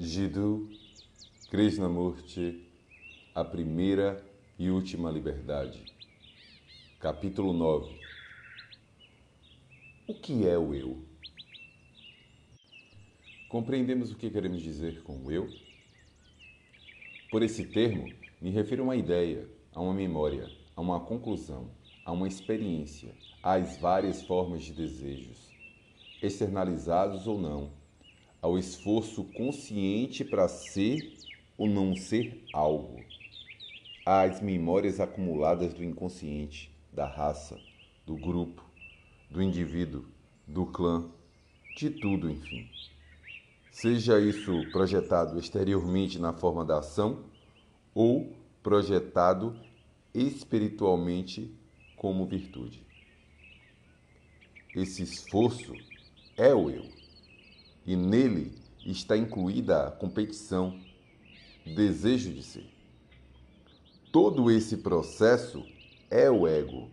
Jiddu 0.00 0.70
Krishnamurti, 1.50 2.70
A 3.34 3.44
Primeira 3.44 4.24
e 4.56 4.70
Última 4.70 5.10
Liberdade. 5.10 5.84
Capítulo 7.00 7.52
9 7.52 7.98
O 10.06 10.14
que 10.14 10.46
é 10.46 10.56
o 10.56 10.72
eu? 10.72 11.02
Compreendemos 13.48 14.12
o 14.12 14.14
que 14.14 14.30
queremos 14.30 14.62
dizer 14.62 15.02
com 15.02 15.16
o 15.16 15.32
eu? 15.32 15.48
Por 17.28 17.42
esse 17.42 17.64
termo, 17.64 18.08
me 18.40 18.50
refiro 18.50 18.82
a 18.82 18.84
uma 18.84 18.96
ideia, 18.96 19.50
a 19.74 19.80
uma 19.80 19.94
memória, 19.94 20.48
a 20.76 20.80
uma 20.80 21.00
conclusão, 21.00 21.72
a 22.04 22.12
uma 22.12 22.28
experiência, 22.28 23.16
às 23.42 23.76
várias 23.78 24.22
formas 24.22 24.62
de 24.62 24.72
desejos, 24.72 25.52
externalizados 26.22 27.26
ou 27.26 27.36
não, 27.36 27.77
ao 28.40 28.58
esforço 28.58 29.24
consciente 29.24 30.24
para 30.24 30.48
ser 30.48 31.16
ou 31.56 31.68
não 31.68 31.96
ser 31.96 32.44
algo, 32.52 33.02
às 34.06 34.40
memórias 34.40 35.00
acumuladas 35.00 35.74
do 35.74 35.84
inconsciente, 35.84 36.70
da 36.92 37.06
raça, 37.06 37.58
do 38.06 38.16
grupo, 38.16 38.64
do 39.30 39.42
indivíduo, 39.42 40.04
do 40.46 40.64
clã, 40.66 41.10
de 41.76 41.90
tudo, 41.90 42.30
enfim. 42.30 42.68
Seja 43.70 44.18
isso 44.18 44.68
projetado 44.70 45.38
exteriormente 45.38 46.18
na 46.18 46.32
forma 46.32 46.64
da 46.64 46.78
ação 46.78 47.24
ou 47.94 48.32
projetado 48.62 49.58
espiritualmente 50.14 51.54
como 51.96 52.26
virtude. 52.26 52.82
Esse 54.74 55.02
esforço 55.02 55.72
é 56.36 56.54
o 56.54 56.70
eu, 56.70 56.97
e 57.88 57.96
nele 57.96 58.52
está 58.84 59.16
incluída 59.16 59.86
a 59.86 59.90
competição, 59.90 60.78
desejo 61.64 62.34
de 62.34 62.42
ser. 62.42 62.66
Todo 64.12 64.50
esse 64.50 64.76
processo 64.76 65.64
é 66.10 66.30
o 66.30 66.46
ego. 66.46 66.90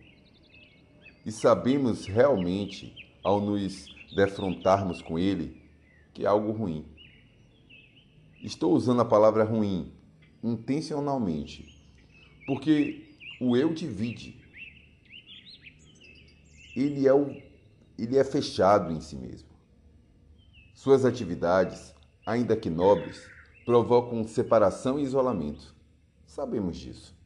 E 1.26 1.30
sabemos 1.30 2.06
realmente, 2.06 2.94
ao 3.22 3.42
nos 3.42 3.94
defrontarmos 4.14 5.02
com 5.02 5.18
ele, 5.18 5.62
que 6.14 6.24
é 6.24 6.26
algo 6.26 6.50
ruim. 6.50 6.86
Estou 8.42 8.72
usando 8.72 9.02
a 9.02 9.04
palavra 9.04 9.44
ruim 9.44 9.92
intencionalmente, 10.42 11.78
porque 12.46 13.18
o 13.38 13.54
eu 13.54 13.74
divide. 13.74 14.40
Ele 16.74 17.06
é, 17.06 17.12
o, 17.12 17.36
ele 17.98 18.16
é 18.16 18.24
fechado 18.24 18.90
em 18.90 19.00
si 19.02 19.16
mesmo. 19.16 19.55
Suas 20.76 21.06
atividades, 21.06 21.94
ainda 22.26 22.54
que 22.54 22.68
nobres, 22.68 23.26
provocam 23.64 24.22
separação 24.28 24.98
e 24.98 25.02
isolamento. 25.02 25.74
Sabemos 26.26 26.76
disso. 26.76 27.16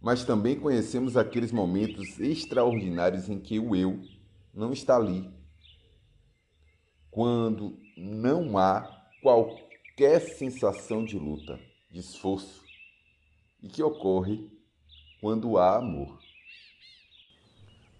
Mas 0.00 0.24
também 0.24 0.58
conhecemos 0.58 1.16
aqueles 1.16 1.52
momentos 1.52 2.18
extraordinários 2.18 3.28
em 3.28 3.38
que 3.38 3.60
o 3.60 3.76
eu 3.76 4.02
não 4.52 4.72
está 4.72 4.96
ali. 4.96 5.32
Quando 7.08 7.78
não 7.96 8.58
há 8.58 8.82
qualquer 9.22 10.18
sensação 10.20 11.04
de 11.04 11.16
luta, 11.16 11.60
de 11.88 12.00
esforço, 12.00 12.64
e 13.62 13.68
que 13.68 13.80
ocorre 13.80 14.50
quando 15.20 15.56
há 15.56 15.76
amor. 15.76 16.18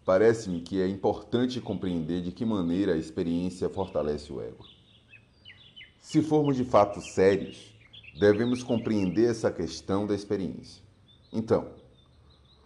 Parece-me 0.05 0.61
que 0.61 0.81
é 0.81 0.89
importante 0.89 1.61
compreender 1.61 2.23
de 2.23 2.33
que 2.33 2.45
maneira 2.45 2.95
a 2.95 2.99
experiência 2.99 3.69
fortalece 3.69 4.33
o 4.33 4.41
ego. 4.41 4.65
Se 6.01 6.21
formos 6.21 6.57
de 6.57 6.65
fato 6.65 7.01
sérios, 7.01 7.73
devemos 8.19 8.63
compreender 8.63 9.31
essa 9.31 9.51
questão 9.51 10.07
da 10.07 10.15
experiência. 10.15 10.83
Então, 11.33 11.71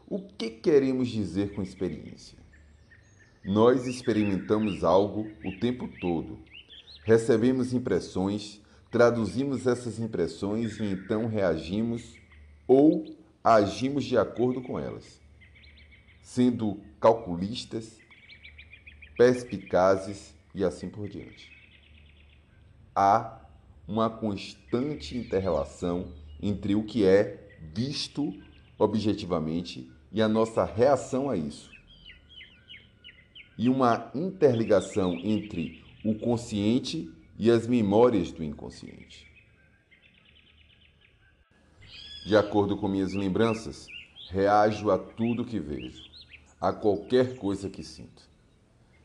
o 0.08 0.20
que 0.20 0.48
queremos 0.48 1.08
dizer 1.08 1.54
com 1.54 1.62
experiência? 1.62 2.38
Nós 3.44 3.86
experimentamos 3.86 4.82
algo 4.82 5.30
o 5.44 5.52
tempo 5.60 5.88
todo. 6.00 6.38
Recebemos 7.04 7.72
impressões, 7.72 8.60
traduzimos 8.90 9.66
essas 9.66 10.00
impressões 10.00 10.80
e 10.80 10.84
então 10.84 11.26
reagimos 11.26 12.16
ou 12.66 13.04
agimos 13.44 14.04
de 14.04 14.18
acordo 14.18 14.60
com 14.60 14.80
elas, 14.80 15.20
sendo 16.22 16.80
calculistas, 17.06 18.00
perspicazes 19.16 20.34
e 20.52 20.64
assim 20.64 20.88
por 20.88 21.08
diante. 21.08 21.52
Há 22.92 23.42
uma 23.86 24.10
constante 24.10 25.16
interrelação 25.16 26.12
entre 26.42 26.74
o 26.74 26.82
que 26.82 27.06
é 27.06 27.60
visto 27.72 28.34
objetivamente 28.76 29.88
e 30.10 30.20
a 30.20 30.26
nossa 30.26 30.64
reação 30.64 31.30
a 31.30 31.36
isso. 31.36 31.70
E 33.56 33.68
uma 33.68 34.10
interligação 34.12 35.12
entre 35.22 35.84
o 36.04 36.12
consciente 36.16 37.08
e 37.38 37.52
as 37.52 37.68
memórias 37.68 38.32
do 38.32 38.42
inconsciente. 38.42 39.30
De 42.26 42.36
acordo 42.36 42.76
com 42.76 42.88
minhas 42.88 43.12
lembranças, 43.12 43.86
reajo 44.28 44.90
a 44.90 44.98
tudo 44.98 45.44
que 45.44 45.60
vejo, 45.60 46.15
a 46.66 46.72
qualquer 46.72 47.36
coisa 47.36 47.70
que 47.70 47.84
sinto. 47.84 48.28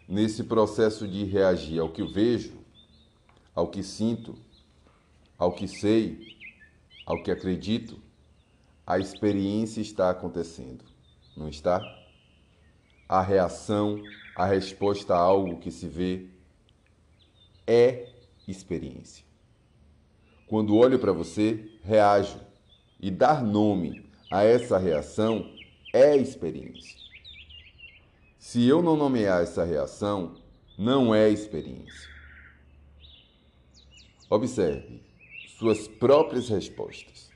Nesse 0.08 0.44
processo 0.44 1.08
de 1.08 1.24
reagir 1.26 1.80
ao 1.80 1.92
que 1.92 2.02
vejo, 2.02 2.58
ao 3.54 3.68
que 3.68 3.84
sinto, 3.84 4.36
ao 5.38 5.52
que 5.52 5.68
sei, 5.68 6.36
ao 7.06 7.22
que 7.22 7.30
acredito, 7.30 8.02
a 8.86 8.98
experiência 8.98 9.80
está 9.80 10.10
acontecendo, 10.10 10.84
não 11.38 11.48
está? 11.48 11.80
A 13.08 13.22
reação, 13.22 14.02
a 14.36 14.48
resposta 14.48 15.14
a 15.14 15.20
algo 15.20 15.60
que 15.60 15.70
se 15.70 15.88
vê 15.88 16.30
é 17.68 18.12
experiência. 18.48 19.24
Quando 20.48 20.76
olho 20.76 20.98
para 20.98 21.14
você, 21.14 21.78
reajo 21.84 22.40
e 23.00 23.12
dar 23.12 23.44
nome 23.44 24.10
a 24.32 24.44
essa 24.44 24.80
reação 24.80 25.54
é 25.94 26.18
experiência. 26.18 27.01
Se 28.42 28.68
eu 28.68 28.82
não 28.82 28.98
nomear 28.98 29.44
essa 29.44 29.64
reação, 29.64 30.36
não 30.76 31.14
é 31.14 31.30
experiência. 31.30 32.10
Observe 34.28 35.04
suas 35.60 35.88
próprias 35.88 36.50
respostas. 36.50 37.30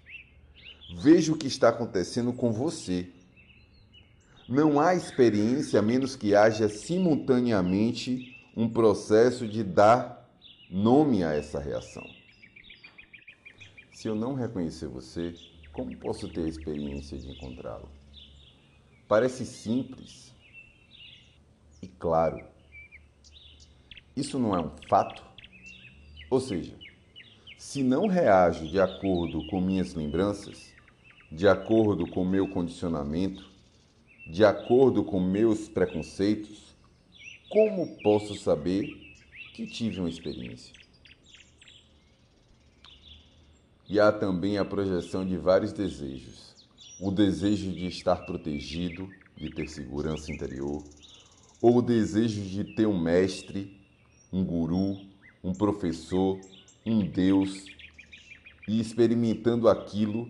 Veja 0.98 1.32
o 1.32 1.38
que 1.38 1.46
está 1.46 1.70
acontecendo 1.70 2.34
com 2.34 2.52
você. 2.52 3.08
Não 4.50 4.80
há 4.80 4.96
experiência 4.96 5.80
a 5.80 5.84
menos 5.84 6.16
que 6.16 6.34
haja 6.34 6.68
simultaneamente 6.68 8.36
um 8.58 8.68
processo 8.68 9.48
de 9.48 9.64
dar 9.64 10.28
nome 10.72 11.24
a 11.24 11.34
essa 11.34 11.60
reação. 11.60 12.06
Se 13.94 14.08
eu 14.08 14.16
não 14.16 14.34
reconhecer 14.34 14.88
você, 14.88 15.36
como 15.72 15.96
posso 15.98 16.28
ter 16.28 16.46
a 16.46 16.50
experiência 16.50 17.16
de 17.16 17.30
encontrá-lo? 17.30 17.88
Parece 19.08 19.46
simples 19.46 20.35
e 21.86 21.88
claro. 22.00 22.44
Isso 24.16 24.40
não 24.40 24.56
é 24.56 24.60
um 24.60 24.72
fato? 24.90 25.24
Ou 26.30 26.40
seja, 26.40 26.74
se 27.58 27.84
não 27.84 28.08
reajo 28.08 28.68
de 28.68 28.80
acordo 28.80 29.46
com 29.48 29.62
minhas 29.62 29.94
lembranças, 29.94 30.74
de 31.32 31.48
acordo 31.48 32.08
com 32.08 32.26
meu 32.26 32.48
condicionamento, 32.48 33.48
de 34.28 34.44
acordo 34.44 35.04
com 35.04 35.20
meus 35.20 35.70
preconceitos, 35.70 36.76
como 37.50 38.02
posso 38.02 38.36
saber 38.36 38.88
que 39.54 39.68
tive 39.68 40.00
uma 40.00 40.10
experiência? 40.10 40.74
E 43.88 44.00
há 44.00 44.12
também 44.12 44.58
a 44.58 44.66
projeção 44.66 45.24
de 45.24 45.38
vários 45.38 45.72
desejos. 45.72 46.56
O 47.00 47.12
desejo 47.12 47.72
de 47.72 47.86
estar 47.86 48.26
protegido, 48.26 49.08
de 49.38 49.52
ter 49.52 49.68
segurança 49.68 50.32
interior, 50.32 50.84
ou 51.62 51.78
o 51.78 51.82
desejo 51.82 52.42
de 52.42 52.64
ter 52.76 52.86
um 52.86 53.00
mestre, 53.00 53.80
um 54.32 54.44
guru, 54.44 54.98
um 55.44 55.54
professor, 55.54 56.40
um 56.86 57.06
Deus, 57.06 57.66
e 58.68 58.80
experimentando 58.80 59.70
aquilo 59.70 60.30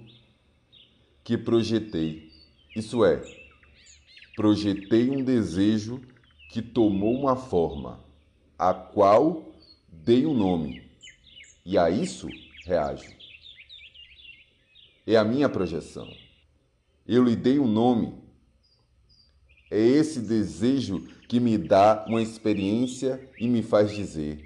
que 1.24 1.38
projetei. 1.38 2.31
Isso 2.75 3.04
é, 3.06 3.22
projetei 4.36 5.10
um 5.10 5.24
desejo 5.24 6.01
que 6.50 6.62
tomou 6.62 7.13
uma 7.13 7.36
forma, 7.36 8.00
a 8.57 8.74
qual 8.74 9.54
dei 9.89 10.25
um 10.25 10.33
nome, 10.33 10.89
e 11.66 11.77
a 11.77 11.89
isso 11.89 12.27
reajo 12.66 13.16
é 15.06 15.16
a 15.16 15.24
minha 15.24 15.48
projeção. 15.48 16.12
Eu 17.07 17.24
lhe 17.24 17.36
dei 17.36 17.60
um 17.60 17.68
nome. 17.68 18.16
É 19.69 19.80
esse 19.80 20.19
desejo 20.19 21.07
que 21.27 21.39
me 21.39 21.57
dá 21.57 22.06
uma 22.07 22.22
experiência 22.22 23.30
e 23.39 23.48
me 23.48 23.62
faz 23.62 23.92
dizer: 23.92 24.44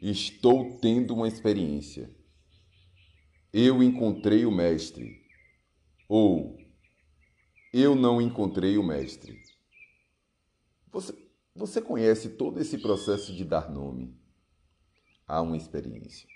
estou 0.00 0.78
tendo 0.78 1.14
uma 1.14 1.28
experiência. 1.28 2.10
eu 3.52 3.82
encontrei 3.82 4.44
o 4.44 4.50
Mestre, 4.50 5.22
ou 6.08 6.58
eu 7.72 7.94
não 7.94 8.20
encontrei 8.20 8.76
o 8.76 8.82
Mestre. 8.82 9.40
Você, 10.92 11.14
você 11.54 11.80
conhece 11.80 12.30
todo 12.30 12.60
esse 12.60 12.78
processo 12.78 13.34
de 13.34 13.44
dar 13.44 13.70
nome 13.70 14.14
a 15.26 15.40
uma 15.40 15.56
experiência. 15.56 16.28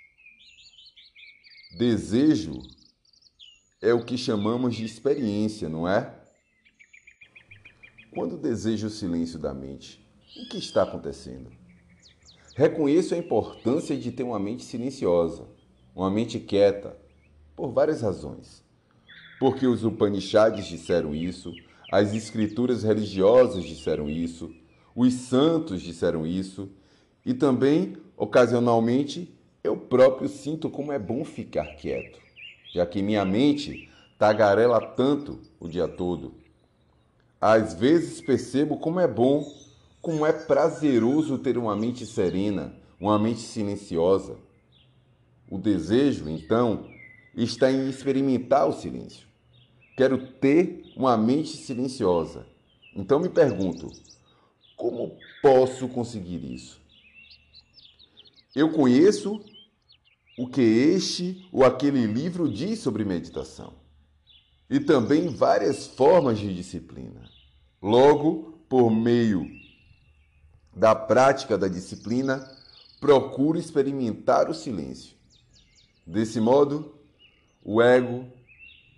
Desejo 1.78 2.60
é 3.80 3.94
o 3.94 4.04
que 4.04 4.18
chamamos 4.18 4.74
de 4.74 4.84
experiência, 4.84 5.68
não 5.68 5.88
é? 5.88 6.19
Quando 8.12 8.36
desejo 8.36 8.88
o 8.88 8.90
silêncio 8.90 9.38
da 9.38 9.54
mente, 9.54 10.04
o 10.36 10.48
que 10.48 10.58
está 10.58 10.82
acontecendo? 10.82 11.48
Reconheço 12.56 13.14
a 13.14 13.18
importância 13.18 13.96
de 13.96 14.10
ter 14.10 14.24
uma 14.24 14.38
mente 14.38 14.64
silenciosa, 14.64 15.46
uma 15.94 16.10
mente 16.10 16.40
quieta, 16.40 16.96
por 17.54 17.70
várias 17.70 18.02
razões. 18.02 18.64
Porque 19.38 19.64
os 19.64 19.84
Upanishads 19.84 20.66
disseram 20.66 21.14
isso, 21.14 21.54
as 21.92 22.12
escrituras 22.12 22.82
religiosas 22.82 23.62
disseram 23.62 24.10
isso, 24.10 24.52
os 24.92 25.14
santos 25.14 25.80
disseram 25.80 26.26
isso, 26.26 26.68
e 27.24 27.32
também, 27.32 27.96
ocasionalmente, 28.16 29.32
eu 29.62 29.76
próprio 29.76 30.28
sinto 30.28 30.68
como 30.68 30.90
é 30.90 30.98
bom 30.98 31.24
ficar 31.24 31.76
quieto, 31.76 32.18
já 32.74 32.84
que 32.84 33.02
minha 33.02 33.24
mente 33.24 33.88
tagarela 34.18 34.80
tanto 34.80 35.38
o 35.60 35.68
dia 35.68 35.86
todo. 35.86 36.39
Às 37.40 37.74
vezes 37.74 38.20
percebo 38.20 38.76
como 38.76 39.00
é 39.00 39.08
bom 39.08 39.44
como 40.00 40.24
é 40.24 40.32
prazeroso 40.32 41.38
ter 41.38 41.58
uma 41.58 41.76
mente 41.76 42.06
serena, 42.06 42.74
uma 42.98 43.18
mente 43.18 43.40
silenciosa. 43.40 44.38
O 45.48 45.58
desejo, 45.58 46.28
então, 46.28 46.88
está 47.36 47.70
em 47.70 47.88
experimentar 47.88 48.68
o 48.68 48.72
silêncio. 48.72 49.26
Quero 49.96 50.26
ter 50.34 50.92
uma 50.96 51.16
mente 51.16 51.56
silenciosa. 51.56 52.46
Então 52.96 53.20
me 53.20 53.28
pergunto: 53.28 53.90
como 54.76 55.16
posso 55.42 55.88
conseguir 55.88 56.44
isso? 56.44 56.80
Eu 58.54 58.72
conheço 58.72 59.40
o 60.38 60.48
que 60.48 60.62
este 60.62 61.46
ou 61.52 61.64
aquele 61.64 62.06
livro 62.06 62.50
diz 62.50 62.78
sobre 62.78 63.04
meditação 63.04 63.74
e 64.68 64.80
também 64.80 65.28
várias 65.28 65.86
formas 65.86 66.38
de 66.38 66.54
disciplina. 66.54 67.29
Logo, 67.82 68.60
por 68.68 68.90
meio 68.90 69.48
da 70.74 70.94
prática 70.94 71.56
da 71.56 71.66
disciplina, 71.66 72.46
procuro 73.00 73.58
experimentar 73.58 74.50
o 74.50 74.54
silêncio. 74.54 75.16
Desse 76.06 76.40
modo, 76.40 76.94
o 77.64 77.80
ego, 77.80 78.26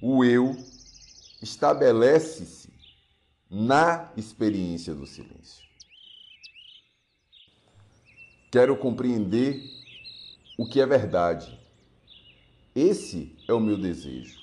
o 0.01 0.25
eu, 0.25 0.57
estabelece-se 1.41 2.73
na 3.49 4.11
experiência 4.17 4.95
do 4.95 5.07
silêncio. 5.07 5.63
Quero 8.51 8.77
compreender 8.77 9.63
o 10.59 10.69
que 10.69 10.81
é 10.81 10.87
verdade. 10.87 11.59
Esse 12.75 13.37
é 13.47 13.53
o 13.53 13.61
meu 13.61 13.77
desejo, 13.77 14.41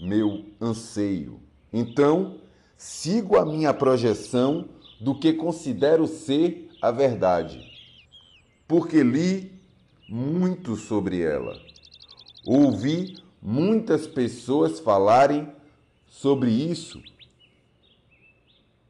meu 0.00 0.46
anseio. 0.60 1.40
Então, 1.72 2.40
sigo 2.84 3.38
a 3.38 3.46
minha 3.46 3.72
projeção 3.72 4.68
do 5.00 5.18
que 5.18 5.32
considero 5.32 6.06
ser 6.06 6.68
a 6.82 6.90
verdade, 6.90 7.66
porque 8.68 9.02
li 9.02 9.58
muito 10.06 10.76
sobre 10.76 11.22
ela. 11.22 11.58
Ouvi 12.44 13.16
muitas 13.40 14.06
pessoas 14.06 14.80
falarem 14.80 15.50
sobre 16.06 16.50
isso. 16.50 17.02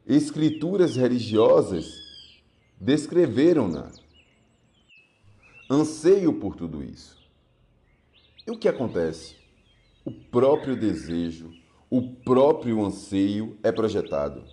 Escrituras 0.05 0.97
religiosas 0.97 1.87
descreveram-na. 2.77 3.93
Anseio 5.71 6.33
por 6.33 6.57
tudo 6.57 6.83
isso. 6.83 7.17
E 8.45 8.51
o 8.51 8.57
que 8.57 8.67
acontece? 8.67 9.37
O 10.03 10.11
próprio 10.11 10.75
desejo, 10.75 11.49
o 11.95 12.01
próprio 12.01 12.83
anseio 12.83 13.57
é 13.63 13.71
projetado. 13.71 14.43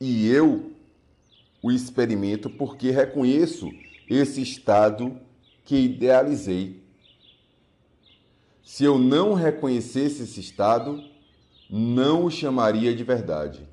E 0.00 0.28
eu 0.28 0.70
o 1.60 1.72
experimento 1.72 2.48
porque 2.48 2.92
reconheço 2.92 3.68
esse 4.08 4.40
estado 4.40 5.18
que 5.64 5.74
idealizei. 5.74 6.80
Se 8.62 8.84
eu 8.84 8.98
não 8.98 9.34
reconhecesse 9.34 10.22
esse 10.22 10.38
estado, 10.38 11.02
não 11.68 12.26
o 12.26 12.30
chamaria 12.30 12.94
de 12.94 13.02
verdade. 13.02 13.68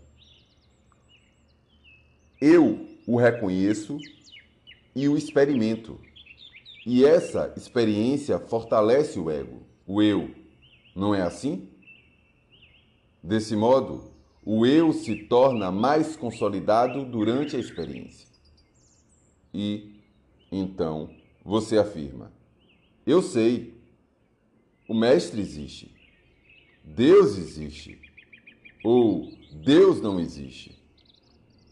Eu 2.42 2.88
o 3.06 3.16
reconheço 3.16 4.00
e 4.96 5.08
o 5.08 5.16
experimento. 5.16 6.02
E 6.84 7.06
essa 7.06 7.54
experiência 7.56 8.40
fortalece 8.40 9.20
o 9.20 9.30
ego, 9.30 9.62
o 9.86 10.02
eu. 10.02 10.34
Não 10.96 11.14
é 11.14 11.22
assim? 11.22 11.70
Desse 13.22 13.56
modo, 13.56 14.12
o 14.44 14.66
eu 14.66 14.94
se 14.94 15.16
torna 15.26 15.72
mais 15.72 16.16
consolidado 16.16 17.04
durante 17.06 17.56
a 17.56 17.60
experiência. 17.60 18.28
E, 19.54 20.00
então, 20.52 21.10
você 21.44 21.78
afirma: 21.78 22.32
Eu 23.06 23.22
sei, 23.22 23.74
o 24.88 24.94
Mestre 24.94 25.42
existe, 25.42 25.94
Deus 26.84 27.38
existe, 27.38 28.00
ou 28.84 29.32
Deus 29.52 30.02
não 30.02 30.20
existe. 30.20 30.78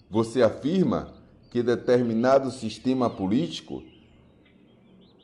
Você 0.10 0.42
afirma 0.42 1.14
que 1.50 1.64
determinado 1.64 2.52
sistema 2.52 3.10
político 3.10 3.84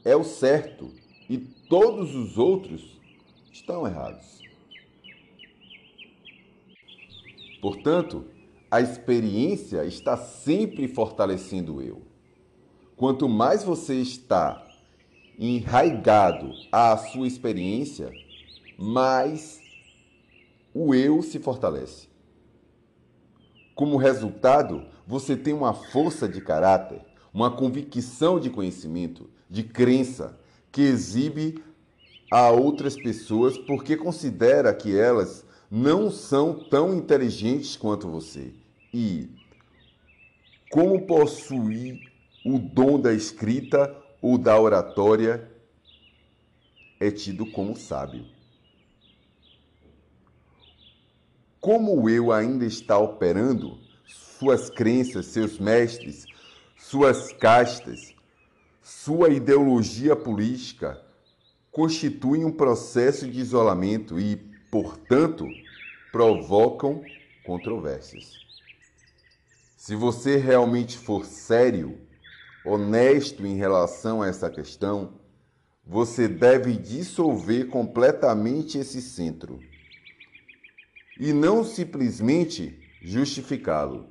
é 0.04 0.16
o 0.16 0.24
certo 0.24 0.92
e 1.30 1.38
todos 1.38 2.16
os 2.16 2.38
outros 2.38 3.00
estão 3.52 3.88
errados. 3.88 4.43
Portanto, 7.64 8.26
a 8.70 8.82
experiência 8.82 9.86
está 9.86 10.18
sempre 10.18 10.86
fortalecendo 10.86 11.76
o 11.76 11.82
eu. 11.82 12.02
Quanto 12.98 13.30
mais 13.30 13.64
você 13.64 13.96
está 14.02 14.62
enraigado 15.40 16.52
à 16.70 16.98
sua 16.98 17.26
experiência, 17.26 18.12
mais 18.78 19.62
o 20.74 20.94
eu 20.94 21.22
se 21.22 21.40
fortalece. 21.40 22.10
Como 23.74 23.96
resultado, 23.96 24.86
você 25.08 25.38
tem 25.38 25.54
uma 25.54 25.74
força 25.74 26.28
de 26.28 26.42
caráter, 26.42 27.00
uma 27.34 27.50
convicção 27.50 28.42
de 28.42 28.50
conhecimento, 28.50 29.30
de 29.50 29.64
crença, 29.64 30.38
que 30.70 30.82
exibe 30.82 31.64
a 32.30 32.50
outras 32.50 32.98
pessoas 32.98 33.58
porque 33.58 33.96
considera 33.96 34.74
que 34.74 34.94
elas 34.94 35.46
não 35.76 36.12
são 36.12 36.54
tão 36.54 36.94
inteligentes 36.94 37.76
quanto 37.76 38.08
você. 38.08 38.54
E 38.94 39.28
como 40.70 41.08
possuir 41.08 42.00
o 42.46 42.60
dom 42.60 43.00
da 43.00 43.12
escrita 43.12 43.92
ou 44.22 44.38
da 44.38 44.60
oratória 44.60 45.52
é 47.00 47.10
tido 47.10 47.48
como 47.48 47.76
sábio. 47.76 48.24
Como 51.60 52.08
eu 52.08 52.32
ainda 52.32 52.66
está 52.66 53.00
operando, 53.00 53.80
suas 54.06 54.70
crenças, 54.70 55.26
seus 55.26 55.58
mestres, 55.58 56.28
suas 56.78 57.34
castas, 57.34 58.14
sua 58.80 59.30
ideologia 59.30 60.16
política 60.16 61.02
constituem 61.72 62.46
um 62.46 62.52
processo 62.52 63.28
de 63.28 63.40
isolamento 63.40 64.20
e, 64.20 64.36
portanto, 64.70 65.48
provocam 66.14 67.04
controvérsias. 67.44 68.38
Se 69.76 69.96
você 69.96 70.38
realmente 70.38 70.96
for 70.96 71.26
sério, 71.26 72.00
honesto 72.64 73.44
em 73.48 73.56
relação 73.56 74.22
a 74.22 74.28
essa 74.28 74.48
questão, 74.48 75.20
você 75.84 76.28
deve 76.28 76.78
dissolver 76.78 77.68
completamente 77.68 78.78
esse 78.78 79.02
centro 79.02 79.60
e 81.20 81.34
não 81.34 81.64
simplesmente 81.64 82.80
justificá-lo. 83.02 84.08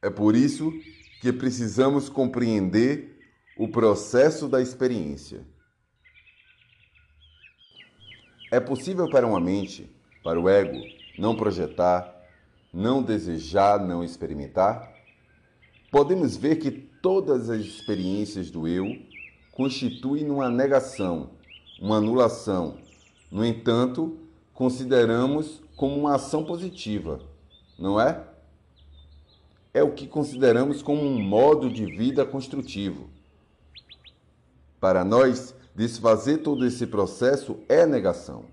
É 0.00 0.08
por 0.08 0.36
isso 0.36 0.72
que 1.20 1.32
precisamos 1.32 2.08
compreender 2.08 3.18
o 3.56 3.66
processo 3.68 4.48
da 4.48 4.62
experiência. 4.62 5.44
É 8.52 8.60
possível 8.60 9.10
para 9.10 9.26
uma 9.26 9.40
mente 9.40 9.90
para 10.22 10.40
o 10.40 10.48
ego 10.48 10.80
não 11.18 11.36
projetar, 11.36 12.14
não 12.72 13.02
desejar, 13.02 13.78
não 13.80 14.02
experimentar? 14.02 14.92
Podemos 15.90 16.36
ver 16.36 16.56
que 16.56 16.70
todas 16.70 17.50
as 17.50 17.60
experiências 17.60 18.50
do 18.50 18.66
eu 18.66 18.96
constituem 19.52 20.30
uma 20.30 20.48
negação, 20.48 21.30
uma 21.80 21.96
anulação. 21.96 22.78
No 23.30 23.44
entanto, 23.44 24.18
consideramos 24.54 25.60
como 25.76 25.98
uma 25.98 26.14
ação 26.14 26.44
positiva, 26.44 27.20
não 27.78 28.00
é? 28.00 28.24
É 29.74 29.82
o 29.82 29.92
que 29.92 30.06
consideramos 30.06 30.82
como 30.82 31.02
um 31.02 31.20
modo 31.20 31.70
de 31.70 31.84
vida 31.84 32.24
construtivo. 32.24 33.08
Para 34.78 35.04
nós, 35.04 35.54
desfazer 35.74 36.38
todo 36.38 36.66
esse 36.66 36.86
processo 36.86 37.58
é 37.68 37.86
negação. 37.86 38.44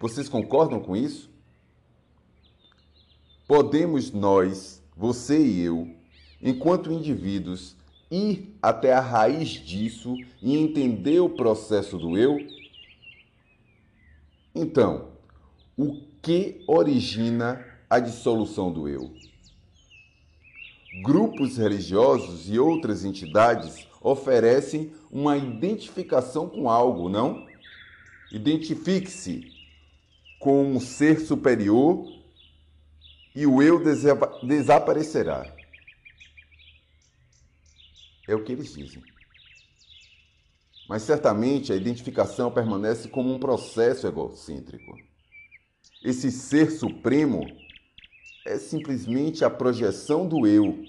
Vocês 0.00 0.30
concordam 0.30 0.80
com 0.80 0.96
isso? 0.96 1.28
Podemos 3.46 4.10
nós, 4.10 4.82
você 4.96 5.38
e 5.38 5.60
eu, 5.60 5.94
enquanto 6.40 6.90
indivíduos, 6.90 7.76
ir 8.10 8.56
até 8.62 8.94
a 8.94 9.00
raiz 9.00 9.50
disso 9.50 10.16
e 10.40 10.56
entender 10.56 11.20
o 11.20 11.28
processo 11.28 11.98
do 11.98 12.16
eu? 12.16 12.38
Então, 14.54 15.10
o 15.76 16.00
que 16.22 16.64
origina 16.66 17.62
a 17.90 18.00
dissolução 18.00 18.72
do 18.72 18.88
eu? 18.88 19.12
Grupos 21.02 21.58
religiosos 21.58 22.48
e 22.48 22.58
outras 22.58 23.04
entidades 23.04 23.86
oferecem 24.00 24.94
uma 25.10 25.36
identificação 25.36 26.48
com 26.48 26.70
algo, 26.70 27.10
não? 27.10 27.46
Identifique-se 28.32 29.59
com 30.40 30.64
um 30.64 30.80
ser 30.80 31.20
superior 31.20 32.04
e 33.36 33.46
o 33.46 33.62
eu 33.62 33.80
desaparecerá. 34.42 35.54
É 38.26 38.34
o 38.34 38.42
que 38.42 38.52
eles 38.52 38.74
dizem. 38.74 39.02
Mas 40.88 41.02
certamente 41.02 41.72
a 41.72 41.76
identificação 41.76 42.50
permanece 42.50 43.06
como 43.08 43.32
um 43.32 43.38
processo 43.38 44.06
egocêntrico. 44.06 44.96
Esse 46.02 46.32
ser 46.32 46.70
supremo 46.70 47.46
é 48.46 48.58
simplesmente 48.58 49.44
a 49.44 49.50
projeção 49.50 50.26
do 50.26 50.46
eu, 50.46 50.82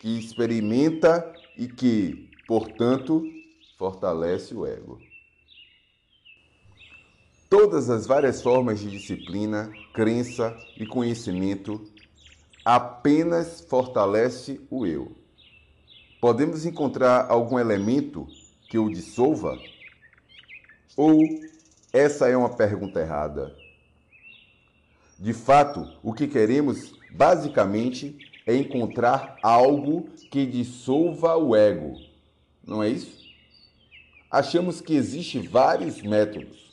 que 0.00 0.18
experimenta 0.18 1.30
e 1.56 1.68
que, 1.68 2.30
portanto, 2.48 3.22
fortalece 3.78 4.54
o 4.54 4.66
ego. 4.66 4.98
Todas 7.52 7.90
as 7.90 8.06
várias 8.06 8.40
formas 8.40 8.80
de 8.80 8.90
disciplina, 8.90 9.70
crença 9.92 10.56
e 10.74 10.86
conhecimento 10.86 11.86
apenas 12.64 13.60
fortalece 13.60 14.58
o 14.70 14.86
eu. 14.86 15.12
Podemos 16.18 16.64
encontrar 16.64 17.30
algum 17.30 17.58
elemento 17.58 18.26
que 18.70 18.78
o 18.78 18.88
dissolva? 18.88 19.58
Ou 20.96 21.20
essa 21.92 22.26
é 22.26 22.34
uma 22.34 22.48
pergunta 22.48 23.00
errada? 23.00 23.54
De 25.18 25.34
fato, 25.34 25.86
o 26.02 26.14
que 26.14 26.26
queremos, 26.26 26.94
basicamente, 27.10 28.16
é 28.46 28.56
encontrar 28.56 29.38
algo 29.42 30.08
que 30.30 30.46
dissolva 30.46 31.36
o 31.36 31.54
ego. 31.54 32.00
Não 32.66 32.82
é 32.82 32.88
isso? 32.88 33.22
Achamos 34.30 34.80
que 34.80 34.94
existem 34.94 35.42
vários 35.42 36.00
métodos, 36.00 36.71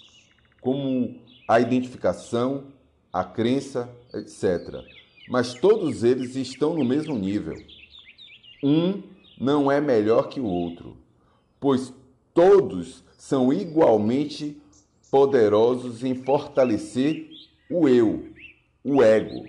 como 0.61 1.19
a 1.47 1.59
identificação, 1.59 2.65
a 3.11 3.23
crença, 3.23 3.89
etc. 4.13 4.83
Mas 5.27 5.53
todos 5.53 6.03
eles 6.03 6.35
estão 6.35 6.73
no 6.73 6.85
mesmo 6.85 7.17
nível. 7.17 7.55
Um 8.63 9.01
não 9.39 9.71
é 9.71 9.79
melhor 9.79 10.27
que 10.27 10.39
o 10.39 10.45
outro, 10.45 10.97
pois 11.59 11.93
todos 12.33 13.03
são 13.17 13.53
igualmente 13.53 14.61
poderosos 15.09 16.03
em 16.03 16.13
fortalecer 16.15 17.29
o 17.69 17.87
eu, 17.87 18.29
o 18.83 19.01
ego. 19.01 19.45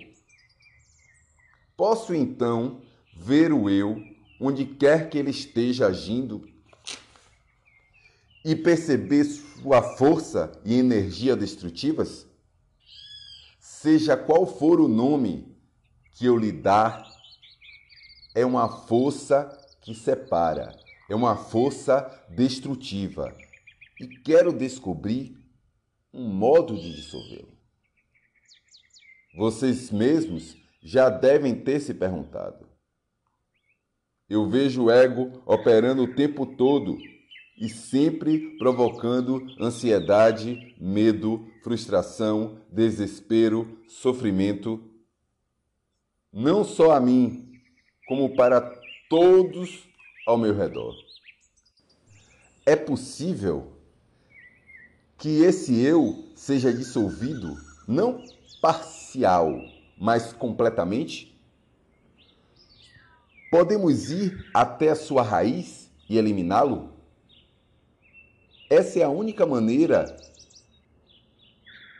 Posso 1.75 2.13
então 2.13 2.81
ver 3.15 3.51
o 3.51 3.69
eu 3.69 4.01
onde 4.39 4.65
quer 4.65 5.09
que 5.09 5.17
ele 5.17 5.29
esteja 5.29 5.87
agindo 5.87 6.47
e 8.43 8.55
perceber 8.55 9.23
sua 9.23 9.81
força 9.81 10.51
e 10.65 10.77
energia 10.77 11.35
destrutivas? 11.35 12.27
Seja 13.59 14.17
qual 14.17 14.45
for 14.45 14.79
o 14.79 14.87
nome 14.87 15.55
que 16.13 16.25
eu 16.25 16.37
lhe 16.37 16.51
dar, 16.51 17.03
é 18.35 18.45
uma 18.45 18.69
força 18.69 19.57
que 19.81 19.93
separa, 19.93 20.77
é 21.09 21.15
uma 21.15 21.35
força 21.35 22.09
destrutiva. 22.29 23.35
E 23.99 24.07
quero 24.07 24.51
descobrir 24.51 25.37
um 26.13 26.27
modo 26.27 26.75
de 26.75 26.95
dissolvê-lo. 26.95 27.51
Vocês 29.35 29.91
mesmos 29.91 30.57
já 30.81 31.09
devem 31.09 31.55
ter 31.55 31.79
se 31.79 31.93
perguntado. 31.93 32.67
Eu 34.27 34.49
vejo 34.49 34.85
o 34.85 34.91
ego 34.91 35.41
operando 35.45 36.03
o 36.03 36.15
tempo 36.15 36.45
todo 36.45 36.97
e 37.61 37.69
sempre 37.69 38.57
provocando 38.57 39.45
ansiedade, 39.59 40.75
medo, 40.79 41.47
frustração, 41.63 42.57
desespero, 42.71 43.77
sofrimento, 43.87 44.83
não 46.33 46.63
só 46.63 46.91
a 46.91 46.99
mim, 46.99 47.51
como 48.07 48.35
para 48.35 48.61
todos 49.07 49.87
ao 50.25 50.39
meu 50.39 50.55
redor. 50.55 50.95
É 52.65 52.75
possível 52.75 53.73
que 55.19 55.43
esse 55.43 55.79
eu 55.79 56.31
seja 56.35 56.73
dissolvido, 56.73 57.55
não 57.87 58.23
parcial, 58.59 59.53
mas 59.99 60.33
completamente? 60.33 61.39
Podemos 63.51 64.09
ir 64.09 64.49
até 64.51 64.89
a 64.89 64.95
sua 64.95 65.21
raiz 65.21 65.91
e 66.09 66.17
eliminá-lo? 66.17 66.90
Essa 68.71 68.99
é 68.99 69.03
a 69.03 69.09
única 69.09 69.45
maneira 69.45 70.15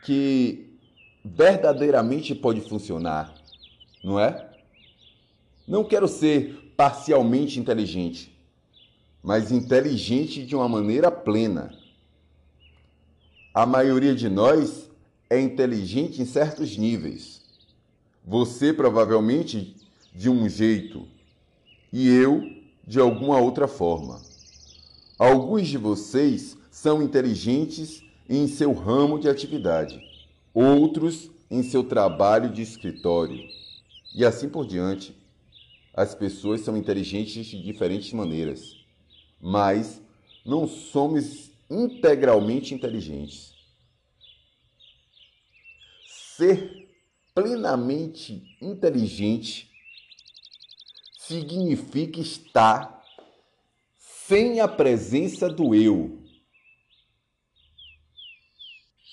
que 0.06 0.74
verdadeiramente 1.22 2.34
pode 2.34 2.62
funcionar, 2.62 3.34
não 4.02 4.18
é? 4.18 4.50
Não 5.68 5.84
quero 5.84 6.08
ser 6.08 6.72
parcialmente 6.74 7.60
inteligente, 7.60 8.34
mas 9.22 9.52
inteligente 9.52 10.46
de 10.46 10.56
uma 10.56 10.66
maneira 10.66 11.10
plena. 11.10 11.76
A 13.52 13.66
maioria 13.66 14.14
de 14.14 14.30
nós 14.30 14.90
é 15.28 15.38
inteligente 15.38 16.22
em 16.22 16.24
certos 16.24 16.78
níveis. 16.78 17.42
Você 18.24 18.72
provavelmente 18.72 19.76
de 20.14 20.30
um 20.30 20.48
jeito 20.48 21.06
e 21.92 22.08
eu 22.08 22.42
de 22.86 22.98
alguma 22.98 23.38
outra 23.38 23.68
forma. 23.68 24.22
Alguns 25.18 25.68
de 25.68 25.76
vocês 25.76 26.56
são 26.72 27.02
inteligentes 27.02 28.02
em 28.26 28.48
seu 28.48 28.72
ramo 28.72 29.20
de 29.20 29.28
atividade, 29.28 30.02
outros 30.54 31.30
em 31.50 31.62
seu 31.62 31.84
trabalho 31.84 32.50
de 32.50 32.62
escritório 32.62 33.46
e 34.16 34.24
assim 34.24 34.48
por 34.48 34.66
diante. 34.66 35.14
As 35.94 36.14
pessoas 36.14 36.62
são 36.62 36.74
inteligentes 36.74 37.44
de 37.46 37.62
diferentes 37.62 38.10
maneiras, 38.14 38.74
mas 39.38 40.00
não 40.46 40.66
somos 40.66 41.50
integralmente 41.68 42.74
inteligentes. 42.74 43.52
Ser 46.06 46.88
plenamente 47.34 48.56
inteligente 48.62 49.70
significa 51.18 52.18
estar 52.18 53.02
sem 54.26 54.58
a 54.60 54.66
presença 54.66 55.50
do 55.50 55.74
eu. 55.74 56.21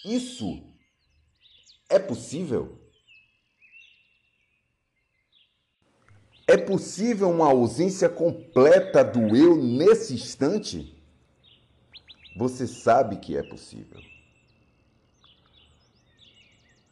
Isso 0.04 0.64
é 1.90 2.00
possível? 2.00 2.80
É 6.48 6.58
possível 6.58 7.30
uma 7.30 7.48
ausência 7.48 8.10
completa 8.10 9.04
do 9.04 9.36
eu 9.36 9.56
nesse 9.56 10.14
instante? 10.14 10.98
Você 12.36 12.66
sabe 12.66 13.18
que 13.18 13.38
é 13.38 13.44
possível. 13.44 14.02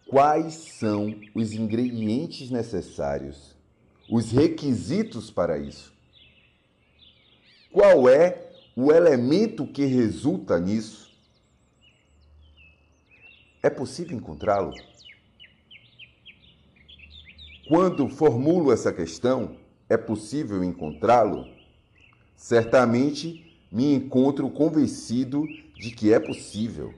Quais 0.07 0.53
são 0.53 1.19
os 1.33 1.53
ingredientes 1.53 2.49
necessários, 2.49 3.55
os 4.09 4.31
requisitos 4.31 5.31
para 5.31 5.57
isso? 5.57 5.93
Qual 7.71 8.07
é 8.07 8.51
o 8.75 8.91
elemento 8.91 9.65
que 9.65 9.85
resulta 9.85 10.59
nisso? 10.59 11.06
É 13.67 13.69
possível 13.69 14.15
encontrá-lo? 14.15 14.74
Quando 17.67 18.07
formulo 18.07 18.71
essa 18.71 18.93
questão, 18.93 19.57
é 19.89 19.97
possível 19.97 20.63
encontrá-lo? 20.63 21.45
Certamente 22.33 23.59
me 23.69 23.93
encontro 23.93 24.50
convencido 24.50 25.45
de 25.77 25.91
que 25.91 26.13
é 26.13 26.17
possível. 26.17 26.93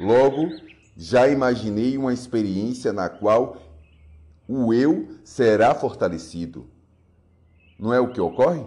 Logo, 0.00 0.48
já 0.96 1.28
imaginei 1.28 1.98
uma 1.98 2.14
experiência 2.14 2.90
na 2.90 3.10
qual 3.10 3.60
o 4.48 4.72
eu 4.72 5.18
será 5.22 5.74
fortalecido. 5.74 6.66
Não 7.78 7.92
é 7.92 8.00
o 8.00 8.10
que 8.10 8.22
ocorre? 8.22 8.64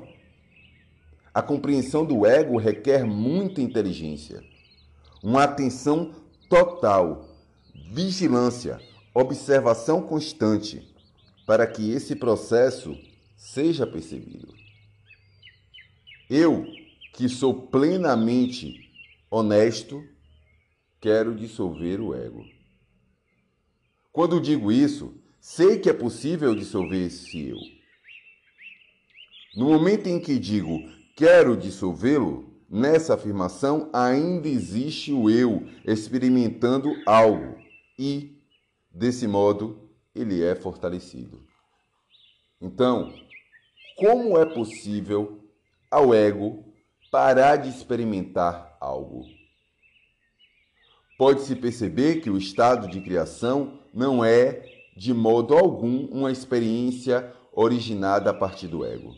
A 1.33 1.41
compreensão 1.41 2.05
do 2.05 2.27
ego 2.27 2.59
requer 2.59 3.03
muita 3.05 3.59
inteligência, 3.59 4.43
uma 5.23 5.45
atenção 5.45 6.20
total, 6.51 7.29
vigilância, 7.93 8.77
observação 9.13 10.01
constante, 10.01 10.85
para 11.47 11.65
que 11.65 11.91
esse 11.91 12.13
processo 12.13 12.93
seja 13.37 13.87
percebido. 13.87 14.53
Eu, 16.29 16.65
que 17.13 17.29
sou 17.29 17.67
plenamente 17.67 18.81
honesto, 19.29 20.03
quero 20.99 21.33
dissolver 21.33 22.01
o 22.01 22.13
ego. 22.13 22.43
Quando 24.11 24.41
digo 24.41 24.73
isso, 24.73 25.17
sei 25.39 25.79
que 25.79 25.89
é 25.89 25.93
possível 25.93 26.53
dissolver 26.53 27.07
esse 27.07 27.47
eu. 27.47 27.59
No 29.55 29.69
momento 29.69 30.07
em 30.07 30.19
que 30.19 30.37
digo 30.37 30.79
quero 31.15 31.55
dissolvê-lo, 31.55 32.50
nessa 32.71 33.15
afirmação 33.15 33.89
ainda 33.91 34.47
existe 34.47 35.11
o 35.11 35.29
eu 35.29 35.67
experimentando 35.83 36.89
algo 37.05 37.57
e, 37.99 38.41
desse 38.89 39.27
modo, 39.27 39.89
ele 40.15 40.41
é 40.41 40.55
fortalecido. 40.55 41.45
Então, 42.61 43.13
como 43.97 44.37
é 44.37 44.45
possível 44.45 45.43
ao 45.89 46.13
ego 46.13 46.63
parar 47.11 47.57
de 47.57 47.67
experimentar 47.67 48.77
algo? 48.79 49.25
Pode-se 51.17 51.55
perceber 51.57 52.21
que 52.21 52.29
o 52.29 52.37
estado 52.37 52.87
de 52.87 53.01
criação 53.01 53.79
não 53.93 54.23
é, 54.23 54.63
de 54.95 55.13
modo 55.13 55.57
algum, 55.57 56.05
uma 56.05 56.31
experiência 56.31 57.35
originada 57.51 58.29
a 58.29 58.33
partir 58.33 58.67
do 58.67 58.85
ego. 58.85 59.13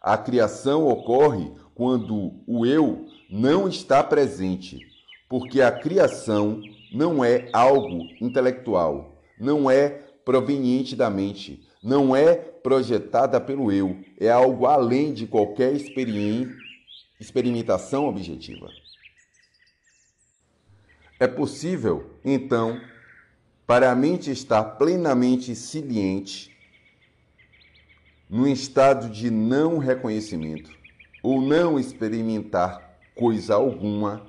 A 0.00 0.18
criação 0.18 0.86
ocorre 0.86 1.50
quando 1.74 2.40
o 2.46 2.64
eu 2.64 3.08
não 3.28 3.68
está 3.68 4.02
presente, 4.02 4.80
porque 5.28 5.60
a 5.60 5.72
criação 5.72 6.62
não 6.92 7.24
é 7.24 7.48
algo 7.52 8.06
intelectual, 8.20 9.20
não 9.38 9.70
é 9.70 9.88
proveniente 10.24 10.94
da 10.94 11.10
mente, 11.10 11.66
não 11.82 12.14
é 12.14 12.34
projetada 12.36 13.40
pelo 13.40 13.72
eu, 13.72 14.00
é 14.18 14.30
algo 14.30 14.66
além 14.66 15.12
de 15.12 15.26
qualquer 15.26 15.74
experimentação 17.20 18.06
objetiva. 18.06 18.68
É 21.18 21.26
possível, 21.26 22.10
então, 22.24 22.80
para 23.66 23.90
a 23.90 23.94
mente 23.94 24.30
estar 24.30 24.62
plenamente 24.64 25.54
siliente, 25.54 26.54
num 28.28 28.46
estado 28.46 29.10
de 29.10 29.30
não 29.30 29.78
reconhecimento, 29.78 30.83
ou 31.24 31.40
não 31.40 31.80
experimentar 31.80 32.98
coisa 33.16 33.54
alguma, 33.54 34.26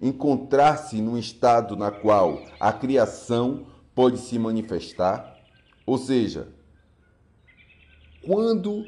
encontrar-se 0.00 0.98
num 1.02 1.18
estado 1.18 1.76
na 1.76 1.90
qual 1.90 2.42
a 2.58 2.72
criação 2.72 3.66
pode 3.94 4.16
se 4.16 4.38
manifestar, 4.38 5.38
ou 5.84 5.98
seja, 5.98 6.48
quando 8.24 8.86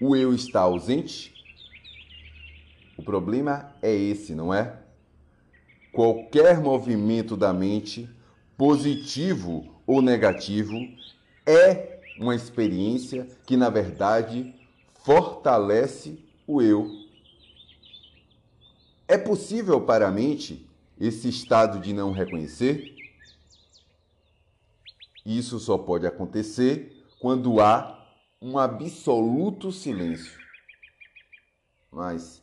o 0.00 0.16
eu 0.16 0.34
está 0.34 0.62
ausente, 0.62 1.34
o 2.96 3.02
problema 3.02 3.74
é 3.82 3.94
esse, 3.94 4.34
não 4.34 4.54
é? 4.54 4.78
Qualquer 5.92 6.58
movimento 6.58 7.36
da 7.36 7.52
mente, 7.52 8.08
positivo 8.56 9.82
ou 9.86 10.00
negativo, 10.00 10.74
é 11.44 12.00
uma 12.18 12.34
experiência 12.34 13.28
que, 13.44 13.58
na 13.58 13.68
verdade, 13.68 14.54
fortalece 15.08 16.22
o 16.46 16.60
eu. 16.60 16.86
É 19.08 19.16
possível 19.16 19.80
para 19.80 20.06
a 20.06 20.10
mente 20.10 20.68
esse 21.00 21.30
estado 21.30 21.80
de 21.80 21.94
não 21.94 22.12
reconhecer? 22.12 22.94
Isso 25.24 25.58
só 25.60 25.78
pode 25.78 26.06
acontecer 26.06 27.06
quando 27.18 27.58
há 27.58 28.06
um 28.38 28.58
absoluto 28.58 29.72
silêncio. 29.72 30.38
Mas 31.90 32.42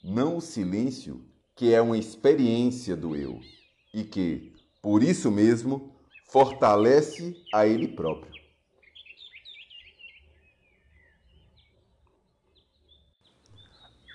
não 0.00 0.36
o 0.36 0.40
silêncio 0.40 1.24
que 1.56 1.74
é 1.74 1.82
uma 1.82 1.98
experiência 1.98 2.96
do 2.96 3.16
eu 3.16 3.40
e 3.92 4.04
que, 4.04 4.52
por 4.80 5.02
isso 5.02 5.28
mesmo, 5.28 5.92
fortalece 6.24 7.36
a 7.52 7.66
ele 7.66 7.88
próprio. 7.88 8.31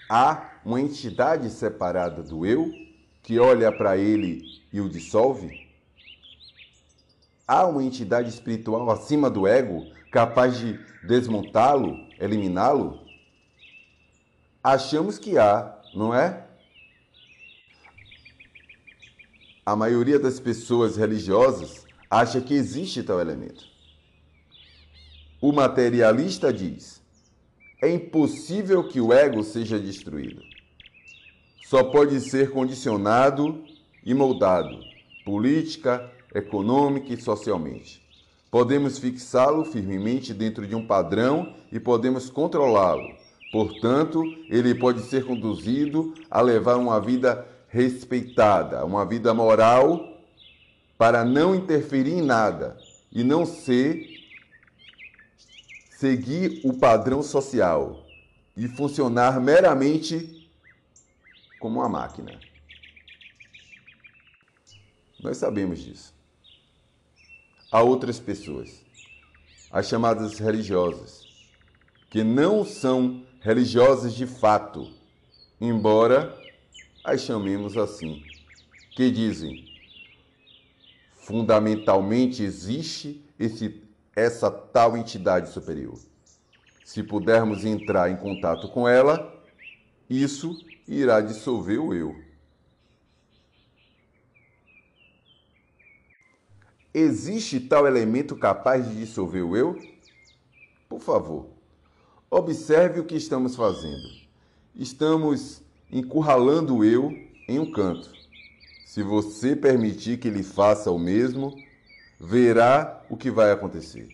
Há 0.10 0.60
uma 0.64 0.80
entidade 0.80 1.50
separada 1.50 2.24
do 2.24 2.46
eu 2.46 2.72
que 3.22 3.40
olha 3.40 3.72
para 3.72 3.98
ele 3.98 4.44
e 4.72 4.80
o 4.80 4.90
dissolve? 4.90 5.68
Há 7.48 7.66
uma 7.66 7.84
entidade 7.84 8.30
espiritual 8.30 8.90
acima 8.90 9.30
do 9.30 9.48
ego 9.48 9.88
capaz 10.12 10.58
de 10.58 10.80
desmontá-lo, 11.06 12.08
eliminá-lo? 12.20 13.00
Achamos 14.64 15.18
que 15.18 15.38
há, 15.38 15.80
não 15.94 16.14
é? 16.14 16.48
a 19.68 19.76
maioria 19.76 20.18
das 20.18 20.40
pessoas 20.40 20.96
religiosas 20.96 21.86
acha 22.10 22.40
que 22.40 22.54
existe 22.54 23.04
tal 23.04 23.20
elemento. 23.20 23.66
O 25.42 25.52
materialista 25.52 26.54
diz: 26.54 27.02
é 27.82 27.90
impossível 27.90 28.84
que 28.88 29.00
o 29.00 29.14
ego 29.14 29.44
seja 29.44 29.80
destruído. 29.80 30.42
Só 31.66 31.84
pode 31.84 32.20
ser 32.22 32.52
condicionado 32.52 33.64
e 34.04 34.14
moldado, 34.14 34.80
política, 35.26 36.10
econômica 36.34 37.14
e 37.14 37.22
socialmente. 37.22 38.02
Podemos 38.50 38.98
fixá-lo 38.98 39.66
firmemente 39.66 40.34
dentro 40.34 40.66
de 40.66 40.76
um 40.76 40.88
padrão 40.88 41.54
e 41.72 41.80
podemos 41.80 42.30
controlá-lo. 42.30 43.14
Portanto, 43.52 44.24
ele 44.50 44.74
pode 44.74 45.02
ser 45.02 45.26
conduzido 45.26 46.14
a 46.32 46.42
levar 46.42 46.78
uma 46.78 47.00
vida 47.00 47.46
respeitada, 47.68 48.86
uma 48.86 49.06
vida 49.06 49.34
moral 49.34 50.18
para 50.98 51.24
não 51.24 51.54
interferir 51.54 52.14
em 52.14 52.22
nada 52.22 52.78
e 53.12 53.24
não 53.24 53.46
ser 53.46 54.17
seguir 55.98 56.62
o 56.64 56.78
padrão 56.78 57.24
social 57.24 58.06
e 58.56 58.68
funcionar 58.68 59.42
meramente 59.42 60.48
como 61.60 61.80
uma 61.80 61.90
máquina. 61.90 62.40
Nós 65.20 65.38
sabemos 65.38 65.80
disso. 65.80 66.14
Há 67.72 67.82
outras 67.82 68.20
pessoas, 68.20 68.86
as 69.72 69.88
chamadas 69.88 70.38
religiosas, 70.38 71.26
que 72.12 72.24
não 72.24 72.64
são 72.64 73.26
religiosas 73.42 74.14
de 74.14 74.28
fato, 74.28 74.88
embora 75.60 76.38
as 77.04 77.22
chamemos 77.22 77.76
assim, 77.76 78.22
que 78.96 79.10
dizem: 79.10 79.66
fundamentalmente 81.16 82.44
existe 82.44 83.26
esse, 83.40 83.87
essa 84.18 84.50
tal 84.50 84.98
entidade 84.98 85.52
superior. 85.52 86.00
Se 86.84 87.04
pudermos 87.04 87.64
entrar 87.64 88.10
em 88.10 88.18
contato 88.18 88.68
com 88.68 88.88
ela, 88.88 89.32
isso 90.10 90.58
irá 90.88 91.22
dissolver 91.22 91.78
o 91.80 91.94
eu. 91.94 92.16
Existe 96.92 97.60
tal 97.60 97.86
elemento 97.86 98.36
capaz 98.36 98.90
de 98.90 98.96
dissolver 98.96 99.46
o 99.46 99.56
eu? 99.56 99.80
Por 100.90 101.00
favor, 101.00 101.50
observe 102.28 103.00
o 103.00 103.06
que 103.06 103.16
estamos 103.16 103.56
fazendo. 103.56 104.10
Estamos 104.76 105.62
encurralando 105.92 106.78
o 106.78 106.84
eu 106.84 107.12
em 107.48 107.60
um 107.60 107.72
canto. 107.72 108.12
Se 108.84 109.04
você 109.04 109.56
permitir 109.56 110.18
que 110.18 110.28
ele 110.28 110.42
faça 110.42 110.90
o 110.90 110.98
mesmo, 110.98 111.56
verá 112.20 113.02
o 113.10 113.18
que 113.18 113.30
vai 113.30 113.52
acontecer. 113.52 114.10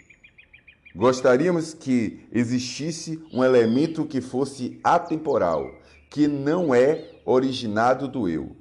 Gostaríamos 0.96 1.74
que 1.74 2.28
existisse 2.32 3.24
um 3.34 3.44
elemento 3.44 4.06
que 4.06 4.22
fosse 4.22 4.80
atemporal, 4.84 5.74
que 6.10 6.28
não 6.28 6.74
é 6.74 7.10
originado 7.26 8.08
do 8.08 8.30
eu, 8.30 8.56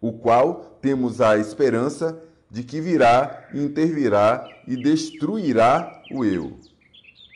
o 0.00 0.12
qual 0.12 0.78
temos 0.80 1.20
a 1.20 1.36
esperança 1.36 2.22
de 2.50 2.62
que 2.62 2.80
virá, 2.80 3.48
intervirá 3.52 4.48
e 4.68 4.76
destruirá 4.76 6.02
o 6.12 6.24
eu. 6.24 6.58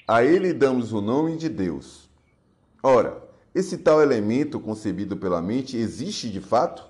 A 0.07 0.23
ele 0.23 0.53
damos 0.53 0.93
o 0.93 1.01
nome 1.01 1.37
de 1.37 1.49
Deus. 1.49 2.09
Ora, 2.83 3.21
esse 3.53 3.79
tal 3.79 4.01
elemento 4.01 4.61
concebido 4.61 5.17
pela 5.17 5.43
mente 5.43 5.77
existe 5.77 6.31
de 6.31 6.41
fato? 6.41 6.85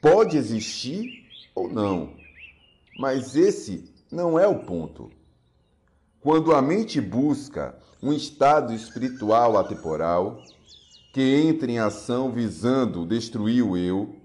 Pode 0.00 0.38
existir 0.38 1.26
ou 1.54 1.68
não? 1.68 2.25
Mas 2.98 3.36
esse 3.36 3.92
não 4.10 4.38
é 4.38 4.46
o 4.46 4.60
ponto. 4.60 5.10
Quando 6.20 6.54
a 6.54 6.62
mente 6.62 7.00
busca 7.00 7.78
um 8.02 8.12
estado 8.12 8.72
espiritual 8.72 9.56
atemporal 9.56 10.42
que 11.12 11.20
entra 11.20 11.70
em 11.70 11.78
ação 11.78 12.32
visando 12.32 13.06
destruir 13.06 13.62
o 13.62 13.76
eu, 13.76 14.16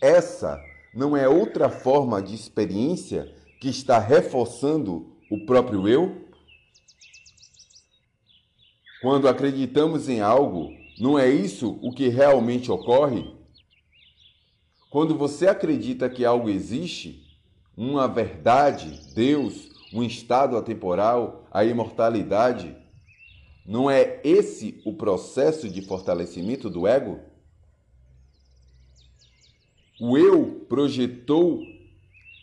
essa 0.00 0.62
não 0.94 1.16
é 1.16 1.28
outra 1.28 1.68
forma 1.68 2.22
de 2.22 2.34
experiência 2.34 3.34
que 3.60 3.68
está 3.68 3.98
reforçando 3.98 5.16
o 5.30 5.44
próprio 5.44 5.88
eu? 5.88 6.26
Quando 9.02 9.28
acreditamos 9.28 10.08
em 10.08 10.20
algo, 10.20 10.70
não 10.98 11.18
é 11.18 11.28
isso 11.28 11.78
o 11.82 11.92
que 11.92 12.08
realmente 12.08 12.70
ocorre? 12.70 13.34
Quando 14.90 15.16
você 15.16 15.46
acredita 15.46 16.08
que 16.08 16.24
algo 16.24 16.48
existe, 16.48 17.25
uma 17.76 18.08
verdade, 18.08 19.00
Deus, 19.14 19.68
um 19.92 20.02
estado 20.02 20.56
atemporal, 20.56 21.46
a 21.50 21.64
imortalidade, 21.64 22.74
não 23.66 23.90
é 23.90 24.20
esse 24.24 24.80
o 24.84 24.94
processo 24.94 25.68
de 25.68 25.82
fortalecimento 25.82 26.70
do 26.70 26.86
ego? 26.86 27.20
O 30.00 30.16
eu 30.16 30.66
projetou 30.68 31.60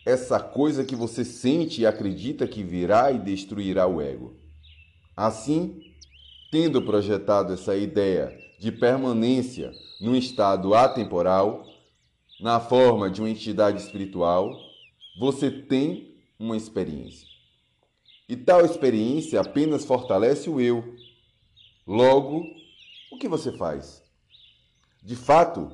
essa 0.04 0.38
coisa 0.38 0.84
que 0.84 0.94
você 0.94 1.24
sente 1.24 1.80
e 1.80 1.86
acredita 1.86 2.46
que 2.46 2.62
virá 2.62 3.10
e 3.10 3.18
destruirá 3.18 3.86
o 3.86 4.00
ego. 4.00 4.36
Assim, 5.16 5.80
tendo 6.50 6.82
projetado 6.82 7.52
essa 7.52 7.74
ideia 7.74 8.36
de 8.58 8.70
permanência 8.70 9.72
num 10.00 10.14
estado 10.14 10.74
atemporal, 10.74 11.64
na 12.40 12.60
forma 12.60 13.08
de 13.08 13.20
uma 13.20 13.30
entidade 13.30 13.80
espiritual, 13.80 14.50
você 15.16 15.50
tem 15.50 16.16
uma 16.38 16.56
experiência. 16.56 17.28
E 18.28 18.36
tal 18.36 18.64
experiência 18.64 19.40
apenas 19.40 19.84
fortalece 19.84 20.48
o 20.48 20.60
eu. 20.60 20.96
Logo, 21.86 22.44
o 23.12 23.18
que 23.18 23.28
você 23.28 23.52
faz? 23.52 24.02
De 25.02 25.14
fato, 25.14 25.70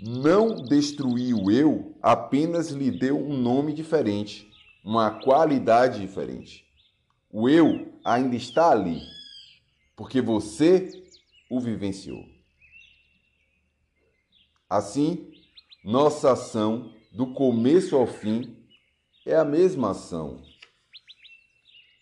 não 0.00 0.54
destruir 0.54 1.34
o 1.34 1.50
eu 1.50 1.96
apenas 2.00 2.70
lhe 2.70 2.90
deu 2.90 3.18
um 3.18 3.36
nome 3.36 3.72
diferente, 3.72 4.50
uma 4.84 5.10
qualidade 5.10 6.00
diferente. 6.00 6.64
O 7.30 7.48
eu 7.48 7.92
ainda 8.04 8.36
está 8.36 8.70
ali, 8.70 9.00
porque 9.96 10.20
você 10.20 11.04
o 11.50 11.60
vivenciou. 11.60 12.24
Assim, 14.70 15.32
nossa 15.84 16.32
ação, 16.32 16.94
do 17.14 17.28
começo 17.28 17.94
ao 17.94 18.08
fim, 18.08 18.56
é 19.24 19.36
a 19.36 19.44
mesma 19.44 19.92
ação. 19.92 20.42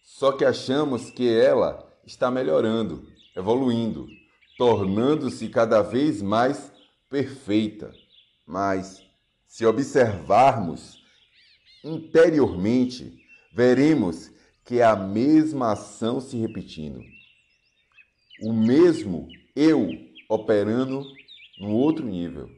Só 0.03 0.33
que 0.33 0.42
achamos 0.42 1.11
que 1.11 1.29
ela 1.29 1.87
está 2.07 2.31
melhorando, 2.31 3.07
evoluindo, 3.37 4.09
tornando-se 4.57 5.51
cada 5.51 5.83
vez 5.83 6.22
mais 6.22 6.72
perfeita. 7.11 7.92
Mas, 8.46 9.05
se 9.46 9.66
observarmos 9.66 10.98
interiormente, 11.85 13.22
veremos 13.55 14.31
que 14.64 14.81
é 14.81 14.85
a 14.85 14.96
mesma 14.96 15.72
ação 15.72 16.22
se 16.22 16.38
repetindo. 16.38 17.03
O 18.40 18.53
mesmo 18.53 19.29
eu 19.55 19.90
operando 20.27 21.07
no 21.61 21.72
outro 21.72 22.07
nível, 22.07 22.48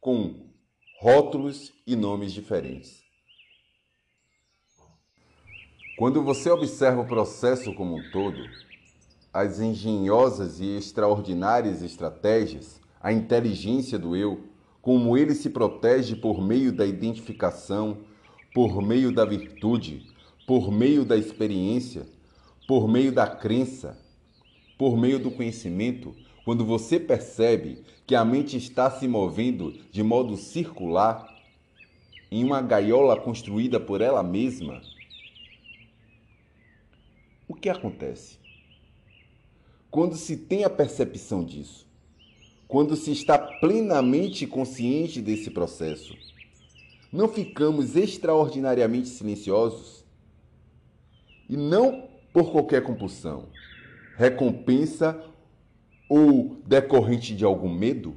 com 0.00 0.45
rótulos 0.98 1.74
e 1.86 1.94
nomes 1.94 2.32
diferentes. 2.32 3.04
Quando 5.98 6.22
você 6.22 6.50
observa 6.50 7.02
o 7.02 7.06
processo 7.06 7.74
como 7.74 7.96
um 7.96 8.10
todo, 8.10 8.42
as 9.32 9.60
engenhosas 9.60 10.58
e 10.58 10.76
extraordinárias 10.76 11.82
estratégias, 11.82 12.80
a 12.98 13.12
inteligência 13.12 13.98
do 13.98 14.16
eu, 14.16 14.44
como 14.80 15.18
ele 15.18 15.34
se 15.34 15.50
protege 15.50 16.16
por 16.16 16.40
meio 16.40 16.72
da 16.72 16.86
identificação, 16.86 17.98
por 18.54 18.80
meio 18.80 19.12
da 19.12 19.24
virtude, 19.24 20.06
por 20.46 20.72
meio 20.72 21.04
da 21.04 21.16
experiência, 21.16 22.06
por 22.66 22.88
meio 22.88 23.12
da 23.12 23.26
crença, 23.26 23.98
por 24.78 24.96
meio 24.96 25.18
do 25.18 25.30
conhecimento, 25.30 26.14
quando 26.46 26.64
você 26.64 27.00
percebe 27.00 27.82
que 28.06 28.14
a 28.14 28.24
mente 28.24 28.56
está 28.56 28.88
se 28.88 29.08
movendo 29.08 29.72
de 29.90 30.00
modo 30.00 30.36
circular, 30.36 31.34
em 32.30 32.44
uma 32.44 32.62
gaiola 32.62 33.20
construída 33.20 33.80
por 33.80 34.00
ela 34.00 34.22
mesma, 34.22 34.80
o 37.48 37.54
que 37.54 37.68
acontece? 37.68 38.38
Quando 39.90 40.14
se 40.14 40.36
tem 40.36 40.62
a 40.62 40.70
percepção 40.70 41.44
disso, 41.44 41.84
quando 42.68 42.94
se 42.94 43.10
está 43.10 43.36
plenamente 43.36 44.46
consciente 44.46 45.20
desse 45.20 45.50
processo, 45.50 46.16
não 47.12 47.28
ficamos 47.28 47.96
extraordinariamente 47.96 49.08
silenciosos? 49.08 50.04
E 51.48 51.56
não 51.56 52.08
por 52.32 52.52
qualquer 52.52 52.84
compulsão, 52.84 53.48
recompensa 54.16 55.20
ou 56.08 56.62
decorrente 56.66 57.34
de 57.34 57.44
algum 57.44 57.68
medo? 57.68 58.16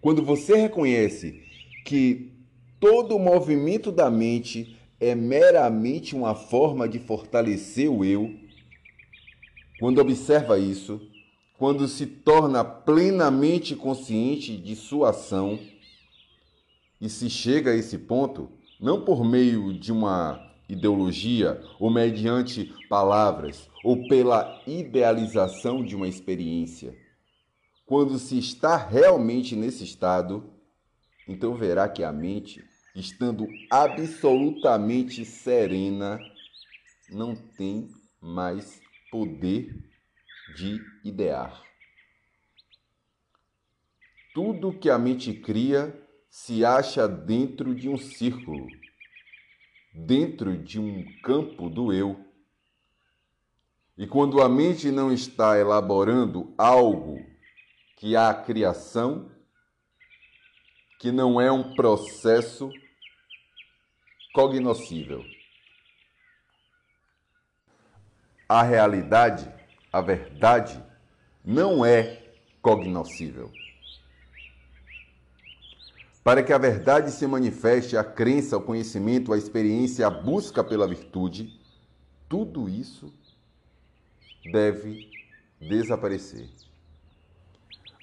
Quando 0.00 0.22
você 0.22 0.56
reconhece 0.56 1.42
que 1.84 2.32
todo 2.78 3.16
o 3.16 3.18
movimento 3.18 3.90
da 3.90 4.10
mente 4.10 4.76
é 5.00 5.14
meramente 5.14 6.14
uma 6.14 6.34
forma 6.34 6.88
de 6.88 6.98
fortalecer 6.98 7.90
o 7.90 8.04
eu, 8.04 8.34
quando 9.78 10.00
observa 10.00 10.58
isso, 10.58 11.00
quando 11.56 11.86
se 11.88 12.06
torna 12.06 12.64
plenamente 12.64 13.74
consciente 13.74 14.56
de 14.56 14.76
sua 14.76 15.10
ação, 15.10 15.58
e 17.00 17.08
se 17.08 17.30
chega 17.30 17.70
a 17.70 17.76
esse 17.76 17.96
ponto, 17.96 18.50
não 18.80 19.04
por 19.04 19.24
meio 19.24 19.72
de 19.72 19.92
uma 19.92 20.47
ideologia 20.68 21.62
ou 21.80 21.90
mediante 21.90 22.72
palavras 22.88 23.68
ou 23.82 24.06
pela 24.08 24.62
idealização 24.66 25.84
de 25.84 25.96
uma 25.96 26.06
experiência. 26.06 26.96
Quando 27.86 28.18
se 28.18 28.38
está 28.38 28.76
realmente 28.76 29.56
nesse 29.56 29.84
estado, 29.84 30.52
então 31.26 31.54
verá 31.54 31.88
que 31.88 32.04
a 32.04 32.12
mente 32.12 32.62
estando 32.94 33.46
absolutamente 33.70 35.24
serena, 35.24 36.18
não 37.10 37.34
tem 37.34 37.88
mais 38.20 38.80
poder 39.10 39.74
de 40.56 40.80
idear. 41.04 41.62
Tudo 44.34 44.72
que 44.72 44.90
a 44.90 44.98
mente 44.98 45.32
cria 45.32 45.94
se 46.28 46.64
acha 46.64 47.08
dentro 47.08 47.74
de 47.74 47.88
um 47.88 47.96
círculo, 47.96 48.66
dentro 50.06 50.56
de 50.56 50.78
um 50.78 51.04
campo 51.22 51.68
do 51.68 51.92
eu. 51.92 52.24
E 53.96 54.06
quando 54.06 54.40
a 54.40 54.48
mente 54.48 54.90
não 54.90 55.12
está 55.12 55.58
elaborando 55.58 56.54
algo 56.56 57.18
que 57.96 58.14
há 58.14 58.32
criação, 58.32 59.30
que 61.00 61.10
não 61.10 61.40
é 61.40 61.50
um 61.50 61.74
processo 61.74 62.70
cognoscível. 64.32 65.24
A 68.48 68.62
realidade, 68.62 69.52
a 69.92 70.00
verdade, 70.00 70.82
não 71.44 71.84
é 71.84 72.22
cognoscível. 72.62 73.52
Para 76.28 76.42
que 76.42 76.52
a 76.52 76.58
verdade 76.58 77.10
se 77.10 77.26
manifeste, 77.26 77.96
a 77.96 78.04
crença, 78.04 78.58
o 78.58 78.60
conhecimento, 78.60 79.32
a 79.32 79.38
experiência, 79.38 80.06
a 80.06 80.10
busca 80.10 80.62
pela 80.62 80.86
virtude, 80.86 81.58
tudo 82.28 82.68
isso 82.68 83.10
deve 84.52 85.08
desaparecer. 85.58 86.50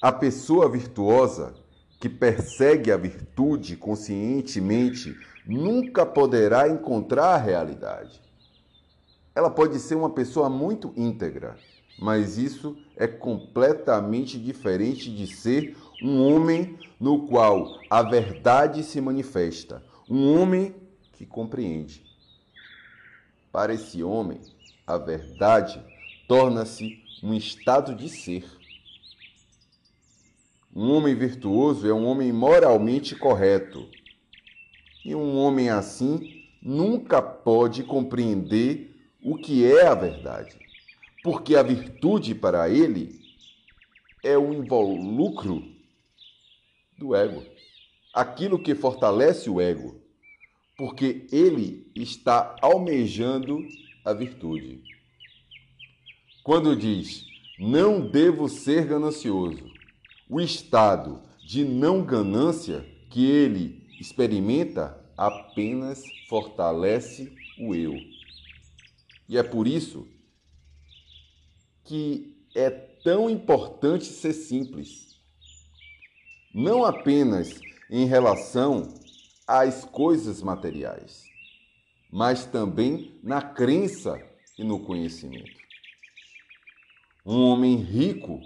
A 0.01 0.11
pessoa 0.11 0.67
virtuosa 0.67 1.53
que 1.99 2.09
persegue 2.09 2.91
a 2.91 2.97
virtude 2.97 3.77
conscientemente 3.77 5.15
nunca 5.45 6.03
poderá 6.03 6.67
encontrar 6.67 7.35
a 7.35 7.37
realidade. 7.37 8.19
Ela 9.35 9.51
pode 9.51 9.77
ser 9.77 9.93
uma 9.93 10.09
pessoa 10.09 10.49
muito 10.49 10.91
íntegra, 10.97 11.57
mas 11.99 12.39
isso 12.39 12.75
é 12.97 13.05
completamente 13.05 14.39
diferente 14.39 15.15
de 15.15 15.27
ser 15.27 15.77
um 16.01 16.21
homem 16.21 16.77
no 16.99 17.27
qual 17.27 17.79
a 17.89 18.01
verdade 18.01 18.83
se 18.83 18.99
manifesta, 18.99 19.83
um 20.09 20.39
homem 20.39 20.75
que 21.13 21.25
compreende. 21.25 22.03
Para 23.51 23.73
esse 23.73 24.03
homem, 24.03 24.41
a 24.85 24.97
verdade 24.97 25.81
torna-se 26.27 27.01
um 27.23 27.33
estado 27.33 27.95
de 27.95 28.09
ser. 28.09 28.45
Um 30.75 30.91
homem 30.91 31.15
virtuoso 31.15 31.87
é 31.87 31.93
um 31.93 32.05
homem 32.05 32.33
moralmente 32.33 33.15
correto. 33.15 33.89
E 35.05 35.15
um 35.15 35.37
homem 35.37 35.69
assim 35.69 36.43
nunca 36.61 37.21
pode 37.21 37.83
compreender 37.83 38.93
o 39.23 39.37
que 39.37 39.65
é 39.65 39.87
a 39.87 39.95
verdade, 39.95 40.57
porque 41.23 41.55
a 41.55 41.63
virtude 41.63 42.35
para 42.35 42.69
ele 42.69 43.19
é 44.23 44.37
o 44.37 44.53
involucro 44.53 45.74
do 46.97 47.15
ego, 47.15 47.43
aquilo 48.13 48.57
que 48.57 48.75
fortalece 48.75 49.49
o 49.49 49.59
ego, 49.59 50.01
porque 50.77 51.27
ele 51.31 51.91
está 51.95 52.55
almejando 52.61 53.65
a 54.03 54.13
virtude. 54.13 54.81
Quando 56.43 56.75
diz, 56.75 57.25
não 57.57 58.07
devo 58.07 58.47
ser 58.47 58.85
ganancioso, 58.85 59.71
o 60.29 60.39
estado 60.39 61.21
de 61.45 61.63
não 61.63 62.03
ganância 62.03 62.85
que 63.09 63.25
ele 63.25 63.87
experimenta 63.99 64.99
apenas 65.17 66.03
fortalece 66.27 67.33
o 67.59 67.73
eu. 67.73 67.95
E 69.27 69.37
é 69.37 69.43
por 69.43 69.67
isso 69.67 70.07
que 71.83 72.35
é 72.53 72.69
tão 72.69 73.29
importante 73.29 74.05
ser 74.05 74.33
simples. 74.33 75.14
Não 76.57 76.85
apenas 76.85 77.59
em 77.89 78.05
relação 78.05 78.97
às 79.45 79.83
coisas 79.83 80.41
materiais, 80.41 81.25
mas 82.09 82.45
também 82.45 83.19
na 83.21 83.41
crença 83.41 84.25
e 84.57 84.63
no 84.63 84.79
conhecimento. 84.79 85.59
Um 87.25 87.41
homem 87.41 87.75
rico 87.75 88.39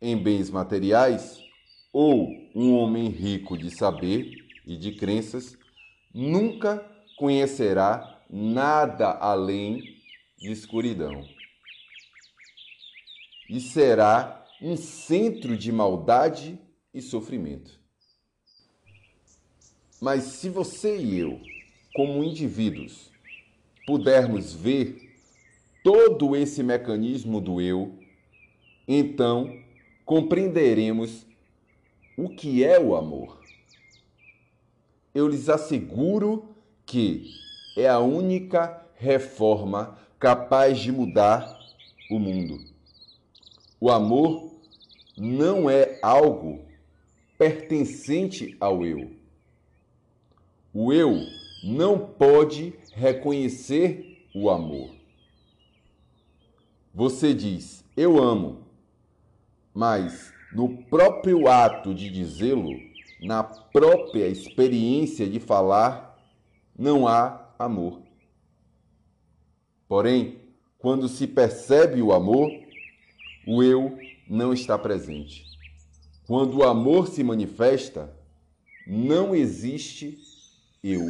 em 0.00 0.16
bens 0.16 0.50
materiais 0.50 1.42
ou 1.92 2.28
um 2.54 2.76
homem 2.76 3.08
rico 3.08 3.58
de 3.58 3.72
saber 3.72 4.30
e 4.64 4.76
de 4.76 4.92
crenças 4.92 5.58
nunca 6.14 6.78
conhecerá 7.16 8.22
nada 8.30 9.10
além 9.10 9.82
de 10.38 10.52
escuridão. 10.52 11.26
E 13.50 13.60
será 13.60 14.46
um 14.62 14.76
centro 14.76 15.56
de 15.56 15.72
maldade 15.72 16.67
e 16.98 17.02
sofrimento. 17.02 17.80
Mas 20.00 20.24
se 20.24 20.48
você 20.48 20.96
e 20.96 21.18
eu, 21.18 21.40
como 21.94 22.22
indivíduos, 22.22 23.10
pudermos 23.86 24.52
ver 24.52 25.12
todo 25.82 26.36
esse 26.36 26.62
mecanismo 26.62 27.40
do 27.40 27.60
eu, 27.60 27.98
então 28.86 29.60
compreenderemos 30.04 31.26
o 32.16 32.28
que 32.28 32.64
é 32.64 32.78
o 32.78 32.94
amor. 32.94 33.40
Eu 35.14 35.28
lhes 35.28 35.48
asseguro 35.48 36.54
que 36.84 37.30
é 37.76 37.88
a 37.88 37.98
única 37.98 38.86
reforma 38.94 39.98
capaz 40.18 40.78
de 40.78 40.92
mudar 40.92 41.58
o 42.10 42.18
mundo. 42.18 42.58
O 43.80 43.90
amor 43.90 44.52
não 45.16 45.68
é 45.68 45.98
algo 46.02 46.67
pertencente 47.38 48.56
ao 48.60 48.84
eu. 48.84 49.12
O 50.74 50.92
eu 50.92 51.16
não 51.64 51.98
pode 51.98 52.74
reconhecer 52.92 54.28
o 54.34 54.50
amor. 54.50 54.90
Você 56.92 57.32
diz, 57.32 57.84
eu 57.96 58.22
amo, 58.22 58.66
mas 59.72 60.32
no 60.52 60.82
próprio 60.84 61.46
ato 61.46 61.94
de 61.94 62.10
dizê-lo, 62.10 62.76
na 63.20 63.42
própria 63.44 64.26
experiência 64.26 65.28
de 65.28 65.38
falar, 65.38 66.18
não 66.76 67.06
há 67.06 67.54
amor. 67.58 68.02
Porém, 69.86 70.40
quando 70.78 71.08
se 71.08 71.26
percebe 71.26 72.02
o 72.02 72.12
amor, 72.12 72.50
o 73.46 73.62
eu 73.62 73.98
não 74.28 74.52
está 74.52 74.78
presente. 74.78 75.47
Quando 76.28 76.58
o 76.58 76.62
amor 76.62 77.08
se 77.08 77.24
manifesta, 77.24 78.14
não 78.86 79.34
existe 79.34 80.18
eu. 80.84 81.06